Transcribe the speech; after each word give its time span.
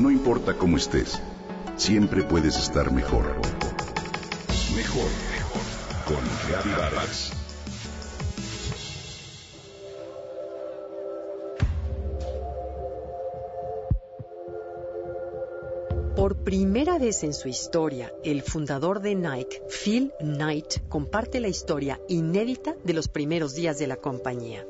No 0.00 0.10
importa 0.10 0.56
cómo 0.56 0.78
estés, 0.78 1.20
siempre 1.76 2.22
puedes 2.22 2.56
estar 2.56 2.90
mejor. 2.90 3.36
Mejor, 4.74 5.10
mejor. 5.30 5.62
Con 6.06 6.24
Reavivadas. 6.48 7.32
Por 16.16 16.44
primera 16.44 16.98
vez 16.98 17.22
en 17.22 17.34
su 17.34 17.48
historia, 17.48 18.10
el 18.24 18.40
fundador 18.40 19.02
de 19.02 19.14
Nike, 19.14 19.62
Phil 19.68 20.14
Knight, 20.18 20.88
comparte 20.88 21.40
la 21.40 21.48
historia 21.48 22.00
inédita 22.08 22.74
de 22.84 22.94
los 22.94 23.08
primeros 23.08 23.54
días 23.54 23.78
de 23.78 23.86
la 23.86 23.96
compañía. 23.96 24.64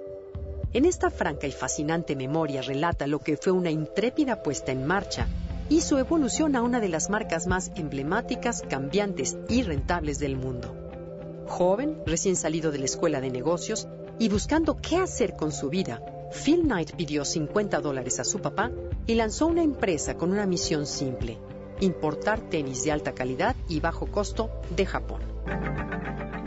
En 0.72 0.84
esta 0.84 1.10
franca 1.10 1.48
y 1.48 1.52
fascinante 1.52 2.14
memoria 2.14 2.62
relata 2.62 3.08
lo 3.08 3.18
que 3.18 3.36
fue 3.36 3.50
una 3.50 3.70
intrépida 3.70 4.40
puesta 4.40 4.70
en 4.70 4.86
marcha 4.86 5.26
y 5.68 5.80
su 5.80 5.98
evolución 5.98 6.54
a 6.54 6.62
una 6.62 6.78
de 6.78 6.88
las 6.88 7.10
marcas 7.10 7.48
más 7.48 7.72
emblemáticas, 7.74 8.62
cambiantes 8.68 9.36
y 9.48 9.62
rentables 9.62 10.20
del 10.20 10.36
mundo. 10.36 10.76
Joven, 11.48 12.00
recién 12.06 12.36
salido 12.36 12.70
de 12.70 12.78
la 12.78 12.84
escuela 12.84 13.20
de 13.20 13.30
negocios 13.30 13.88
y 14.20 14.28
buscando 14.28 14.76
qué 14.76 14.98
hacer 14.98 15.34
con 15.34 15.50
su 15.50 15.70
vida, 15.70 16.02
Phil 16.44 16.62
Knight 16.62 16.94
pidió 16.94 17.24
50 17.24 17.80
dólares 17.80 18.20
a 18.20 18.24
su 18.24 18.38
papá 18.38 18.70
y 19.08 19.16
lanzó 19.16 19.48
una 19.48 19.64
empresa 19.64 20.16
con 20.16 20.30
una 20.30 20.46
misión 20.46 20.86
simple, 20.86 21.38
importar 21.80 22.38
tenis 22.48 22.84
de 22.84 22.92
alta 22.92 23.12
calidad 23.12 23.56
y 23.68 23.80
bajo 23.80 24.06
costo 24.06 24.50
de 24.76 24.86
Japón. 24.86 25.20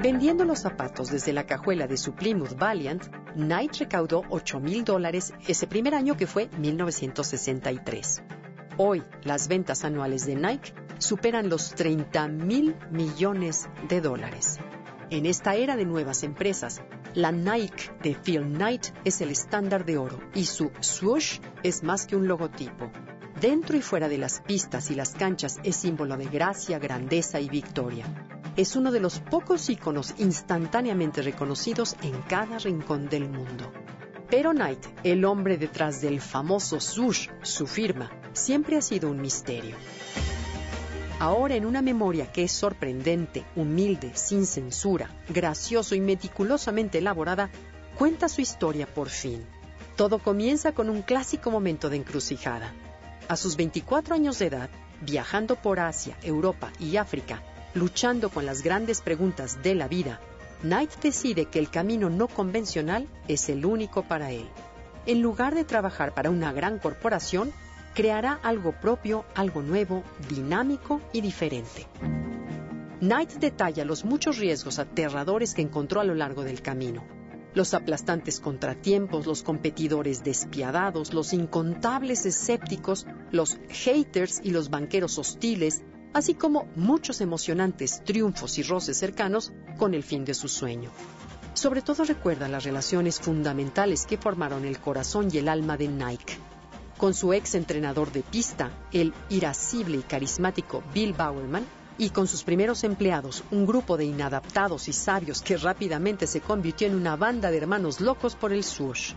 Vendiendo 0.04 0.44
los 0.44 0.60
zapatos 0.60 1.10
desde 1.12 1.32
la 1.32 1.46
cajuela 1.46 1.88
de 1.88 1.96
su 1.96 2.14
Plymouth 2.14 2.58
Valiant, 2.58 3.06
Knight 3.36 3.78
recaudó 3.78 4.24
8 4.30 4.60
mil 4.60 4.84
dólares 4.84 5.34
ese 5.48 5.66
primer 5.66 5.96
año 5.96 6.18
que 6.18 6.28
fue 6.28 6.50
1963. 6.58 8.22
Hoy, 8.76 9.02
las 9.24 9.48
ventas 9.48 9.86
anuales 9.86 10.26
de 10.26 10.36
Nike 10.36 10.74
superan 10.98 11.48
los 11.48 11.74
30 11.76 12.28
mil 12.28 12.76
millones 12.92 13.70
de 13.88 14.02
dólares. 14.02 14.60
En 15.10 15.26
esta 15.26 15.56
era 15.56 15.78
de 15.78 15.86
nuevas 15.86 16.24
empresas, 16.24 16.82
la 17.14 17.32
Nike 17.32 17.90
de 18.04 18.14
Phil 18.14 18.44
Knight 18.44 18.88
es 19.06 19.22
el 19.22 19.30
estándar 19.30 19.86
de 19.86 19.98
oro 19.98 20.20
y 20.34 20.44
su 20.44 20.70
swoosh 20.82 21.40
es 21.64 21.82
más 21.82 22.08
que 22.08 22.18
un 22.18 22.28
logotipo. 22.28 22.92
Dentro 23.40 23.78
y 23.78 23.82
fuera 23.82 24.10
de 24.10 24.18
las 24.18 24.42
pistas 24.42 24.92
y 24.92 24.96
las 24.96 25.12
canchas 25.12 25.62
es 25.64 25.78
símbolo 25.78 26.18
de 26.18 26.26
gracia, 26.26 26.78
grandeza 26.78 27.40
y 27.40 27.48
victoria. 27.48 28.33
Es 28.56 28.76
uno 28.76 28.92
de 28.92 29.00
los 29.00 29.20
pocos 29.20 29.68
íconos 29.72 30.14
instantáneamente 30.20 31.24
reconocidos 31.24 31.96
en 32.04 32.22
cada 32.22 32.60
rincón 32.60 33.10
del 33.10 33.28
mundo. 33.28 33.72
Pero 34.30 34.52
Knight, 34.52 34.86
el 35.04 35.26
hombre 35.26 35.58
detrás 35.58 36.02
del 36.02 36.22
famoso 36.22 36.80
swoosh, 36.80 37.30
su 37.42 37.66
firma, 37.66 38.12
siempre 38.34 38.78
ha 38.78 38.82
sido 38.82 39.10
un 39.10 39.22
misterio. 39.22 39.76
Ahora 41.20 41.56
en 41.56 41.66
una 41.66 41.82
memoria 41.82 42.32
que 42.32 42.44
es 42.44 42.52
sorprendente, 42.52 43.44
humilde, 43.56 44.12
sin 44.14 44.46
censura, 44.46 45.10
gracioso 45.30 45.96
y 45.96 46.00
meticulosamente 46.00 47.00
elaborada, 47.00 47.50
cuenta 47.98 48.30
su 48.30 48.42
historia 48.42 48.86
por 48.86 49.10
fin. 49.10 49.44
Todo 49.96 50.20
comienza 50.20 50.74
con 50.74 50.92
un 50.92 51.02
clásico 51.02 51.50
momento 51.50 51.90
de 51.90 51.98
encrucijada. 51.98 52.72
A 53.28 53.36
sus 53.36 53.56
24 53.56 54.14
años 54.14 54.38
de 54.38 54.48
edad, 54.48 54.70
viajando 55.02 55.56
por 55.56 55.80
Asia, 55.80 56.18
Europa 56.22 56.72
y 56.80 56.98
África, 56.98 57.42
luchando 57.74 58.30
con 58.30 58.46
las 58.46 58.62
grandes 58.62 59.02
preguntas 59.02 59.62
de 59.64 59.76
la 59.76 59.88
vida, 59.88 60.20
Knight 60.62 60.92
decide 61.02 61.46
que 61.46 61.60
el 61.60 61.70
camino 61.70 62.10
no 62.10 62.28
convencional 62.28 63.08
es 63.28 63.50
el 63.50 63.66
único 63.66 64.04
para 64.04 64.32
él. 64.32 64.48
En 65.06 65.22
lugar 65.22 65.56
de 65.56 65.66
trabajar 65.66 66.14
para 66.14 66.30
una 66.30 66.54
gran 66.54 66.80
corporación, 66.80 67.52
creará 67.94 68.40
algo 68.42 68.72
propio, 68.80 69.26
algo 69.36 69.62
nuevo, 69.62 70.04
dinámico 70.30 71.02
y 71.12 71.22
diferente. 71.22 71.88
Knight 73.02 73.34
detalla 73.34 73.84
los 73.84 74.06
muchos 74.06 74.38
riesgos 74.38 74.80
aterradores 74.80 75.54
que 75.54 75.62
encontró 75.62 76.00
a 76.00 76.06
lo 76.06 76.16
largo 76.16 76.46
del 76.46 76.62
camino. 76.62 77.04
Los 77.54 77.74
aplastantes 77.74 78.40
contratiempos, 78.40 79.26
los 79.28 79.44
competidores 79.44 80.24
despiadados, 80.24 81.14
los 81.14 81.34
incontables 81.34 82.26
escépticos, 82.26 83.06
los 83.32 83.60
haters 83.70 84.40
y 84.42 84.52
los 84.52 84.70
banqueros 84.70 85.20
hostiles, 85.20 85.84
así 86.14 86.34
como 86.34 86.68
muchos 86.76 87.22
emocionantes 87.22 88.04
triunfos 88.04 88.58
y 88.58 88.64
roces 88.64 88.98
cercanos 88.98 89.52
con 89.78 89.94
el 89.94 90.04
fin 90.04 90.26
de 90.26 90.34
su 90.34 90.48
sueño. 90.48 90.92
Sobre 91.54 91.82
todo 91.82 92.04
recuerda 92.04 92.48
las 92.48 92.64
relaciones 92.64 93.20
fundamentales 93.20 94.06
que 94.06 94.18
formaron 94.18 94.66
el 94.66 94.80
corazón 94.80 95.30
y 95.32 95.38
el 95.38 95.50
alma 95.50 95.78
de 95.78 95.88
Nike 95.88 96.38
con 97.04 97.14
su 97.14 97.34
ex 97.34 97.56
entrenador 97.56 98.14
de 98.14 98.22
pista, 98.22 98.72
el 98.94 99.14
irascible 99.28 99.98
y 99.98 100.02
carismático 100.04 100.82
Bill 100.94 101.12
Bowerman, 101.12 101.66
y 101.98 102.12
con 102.12 102.28
sus 102.28 102.44
primeros 102.44 102.86
empleados, 102.86 103.44
un 103.52 103.66
grupo 103.66 103.98
de 103.98 104.06
inadaptados 104.06 104.88
y 104.88 104.94
sabios 104.94 105.42
que 105.42 105.58
rápidamente 105.58 106.28
se 106.28 106.40
convirtió 106.40 106.88
en 106.88 106.96
una 106.96 107.18
banda 107.18 107.52
de 107.52 107.58
hermanos 107.58 108.00
locos 108.00 108.36
por 108.36 108.54
el 108.54 108.64
swoosh. 108.64 109.14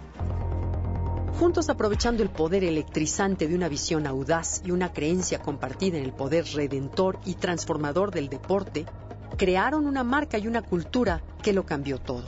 Juntos 1.39 1.69
aprovechando 1.69 2.23
el 2.23 2.31
poder 2.31 2.65
electrizante 2.65 3.47
de 3.47 3.55
una 3.55 3.69
visión 3.69 4.07
audaz 4.07 4.63
y 4.65 4.71
una 4.71 4.95
creencia 4.95 5.39
compartida 5.39 5.99
en 5.99 6.05
el 6.05 6.15
poder 6.15 6.47
redentor 6.55 7.21
y 7.27 7.35
transformador 7.35 8.11
del 8.11 8.31
deporte, 8.31 8.87
crearon 9.37 9.87
una 9.87 10.03
marca 10.03 10.39
y 10.39 10.47
una 10.47 10.63
cultura 10.63 11.23
que 11.43 11.53
lo 11.53 11.67
cambió 11.67 11.99
todo. 11.99 12.25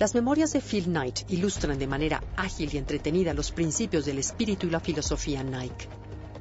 Las 0.00 0.16
memorias 0.16 0.52
de 0.54 0.60
Phil 0.60 0.86
Knight 0.86 1.20
ilustran 1.30 1.78
de 1.78 1.86
manera 1.86 2.20
ágil 2.36 2.68
y 2.72 2.78
entretenida 2.78 3.32
los 3.32 3.52
principios 3.52 4.06
del 4.06 4.18
espíritu 4.18 4.66
y 4.66 4.70
la 4.70 4.80
filosofía 4.80 5.44
Nike. 5.44 5.88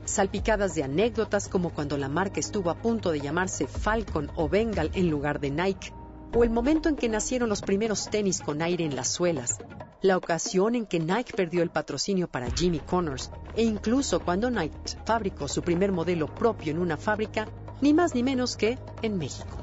Salpicadas 0.04 0.74
de 0.74 0.84
anécdotas 0.84 1.48
como 1.48 1.70
cuando 1.70 2.00
la 2.00 2.10
marca 2.10 2.40
estuvo 2.40 2.72
a 2.72 2.82
punto 2.82 3.12
de 3.12 3.22
llamarse 3.22 3.68
Falcon 3.68 4.32
o 4.36 4.50
Bengal 4.50 4.90
en 4.96 5.12
lugar 5.12 5.40
de 5.40 5.52
Nike, 5.52 5.94
o 6.34 6.44
el 6.44 6.50
momento 6.50 6.90
en 6.90 6.96
que 6.96 7.10
nacieron 7.10 7.50
los 7.50 7.62
primeros 7.62 8.10
tenis 8.10 8.42
con 8.42 8.62
aire 8.62 8.86
en 8.86 8.96
las 8.96 9.10
suelas, 9.10 9.58
la 10.02 10.18
ocasión 10.18 10.76
en 10.76 10.86
que 10.86 11.00
Nike 11.00 11.34
perdió 11.36 11.62
el 11.62 11.70
patrocinio 11.70 12.28
para 12.28 12.50
Jimmy 12.50 12.80
Connors, 12.80 13.30
e 13.56 13.64
incluso 13.64 14.20
cuando 14.20 14.50
Nike 14.50 14.98
fabricó 15.06 15.48
su 15.48 15.62
primer 15.62 15.92
modelo 15.92 16.28
propio 16.34 16.72
en 16.72 16.80
una 16.80 16.98
fábrica, 16.98 17.48
ni 17.82 17.94
más 17.94 18.16
ni 18.16 18.24
menos 18.24 18.56
que 18.56 18.80
en 19.02 19.18
México. 19.18 19.58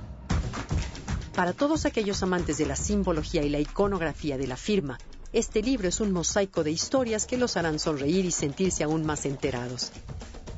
Para 1.34 1.53
todos 1.53 1.87
aquellos 1.87 2.23
amantes 2.23 2.59
de 2.59 2.67
la 2.67 2.77
simbología 2.77 3.43
y 3.43 3.49
la 3.49 3.61
iconografía 3.61 4.37
de 4.37 4.47
la 4.47 4.56
firma, 4.56 4.99
este 5.33 5.62
libro 5.62 5.89
es 5.89 6.00
un 6.00 6.11
mosaico 6.12 6.65
de 6.65 6.71
historias 6.71 7.27
que 7.27 7.37
los 7.37 7.56
harán 7.56 7.79
sonreír 7.79 8.25
y 8.25 8.31
sentirse 8.31 8.83
aún 8.83 9.05
más 9.05 9.27
enterados. 9.27 9.93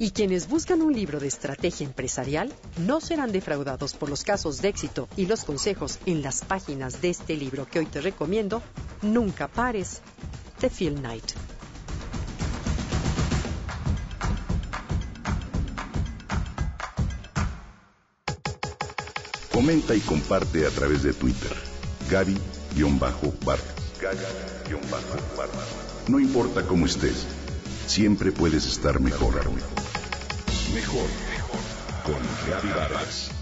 Y 0.02 0.12
quienes 0.12 0.48
buscan 0.48 0.80
un 0.80 0.94
libro 0.94 1.20
de 1.20 1.28
estrategia 1.28 1.84
empresarial 1.84 2.50
no 2.78 3.02
serán 3.02 3.32
defraudados 3.32 3.92
por 3.92 4.08
los 4.08 4.24
casos 4.24 4.62
de 4.62 4.68
éxito 4.68 5.10
y 5.14 5.26
los 5.26 5.44
consejos 5.44 5.98
en 6.06 6.22
las 6.22 6.40
páginas 6.40 7.02
de 7.02 7.10
este 7.10 7.36
libro 7.36 7.68
que 7.70 7.80
hoy 7.80 7.86
te 7.86 8.00
recomiendo, 8.00 8.62
Nunca 9.02 9.46
pares, 9.46 10.00
de 10.58 10.70
Phil 10.70 10.94
Knight. 10.94 11.32
Comenta 19.52 19.94
y 19.94 20.00
comparte 20.00 20.66
a 20.66 20.70
través 20.70 21.02
de 21.02 21.12
Twitter. 21.12 21.52
Gaby-Vargas. 22.10 23.60
No 26.08 26.18
importa 26.18 26.66
cómo 26.66 26.86
estés, 26.86 27.26
siempre 27.86 28.32
puedes 28.32 28.64
estar 28.64 28.98
mejor. 28.98 29.34
Mejor, 30.74 31.08
mejor. 31.28 31.60
Con 32.04 32.22
Gaby 32.48 32.68
Vargas. 32.68 33.39